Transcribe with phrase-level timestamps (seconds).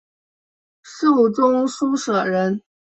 [0.81, 2.59] 授中书舍人。